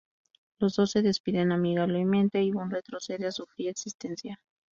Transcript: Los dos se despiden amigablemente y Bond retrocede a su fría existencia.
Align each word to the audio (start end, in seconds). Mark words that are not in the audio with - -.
Los 0.57 0.77
dos 0.77 0.89
se 0.89 1.03
despiden 1.03 1.51
amigablemente 1.51 2.41
y 2.41 2.49
Bond 2.49 2.73
retrocede 2.73 3.27
a 3.27 3.31
su 3.31 3.45
fría 3.45 3.69
existencia. 3.69 4.41